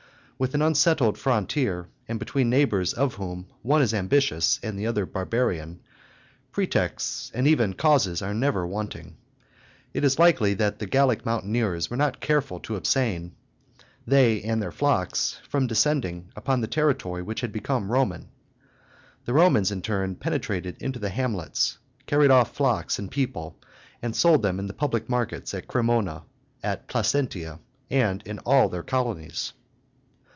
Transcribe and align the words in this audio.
With 0.41 0.55
an 0.55 0.63
unsettled 0.63 1.19
frontier, 1.19 1.87
and 2.07 2.17
between 2.17 2.49
neighbors 2.49 2.93
of 2.93 3.13
whom 3.13 3.45
one 3.61 3.79
is 3.83 3.93
ambitious 3.93 4.59
and 4.63 4.75
the 4.75 4.87
other 4.87 5.05
barbarian, 5.05 5.81
pretexts 6.51 7.29
and 7.35 7.47
even 7.47 7.75
causes 7.75 8.23
are 8.23 8.33
never 8.33 8.65
wanting. 8.65 9.17
It 9.93 10.03
is 10.03 10.17
likely 10.17 10.55
that 10.55 10.79
the 10.79 10.87
Gallic 10.87 11.27
mountaineers 11.27 11.91
were 11.91 11.95
not 11.95 12.21
careful 12.21 12.59
to 12.61 12.75
abstain, 12.75 13.35
they 14.07 14.41
and 14.41 14.59
their 14.59 14.71
flocks, 14.71 15.39
from 15.47 15.67
descending 15.67 16.29
upon 16.35 16.61
the 16.61 16.67
territory 16.67 17.23
that 17.23 17.41
had 17.41 17.51
become 17.51 17.91
Roman. 17.91 18.29
The 19.25 19.33
Romans, 19.35 19.69
in 19.69 19.83
turn, 19.83 20.15
penetrated 20.15 20.81
into 20.81 20.97
the 20.97 21.09
hamlets, 21.09 21.77
carried 22.07 22.31
off 22.31 22.55
flocks 22.55 22.97
and 22.97 23.11
people, 23.11 23.59
and 24.01 24.15
sold 24.15 24.41
them 24.41 24.57
in 24.57 24.65
the 24.65 24.73
public 24.73 25.07
markets 25.07 25.53
at 25.53 25.67
Cremona, 25.67 26.23
at 26.63 26.87
Placentia, 26.87 27.59
and 27.91 28.23
in 28.23 28.39
all 28.39 28.69
their 28.69 28.81
colonies. 28.81 29.53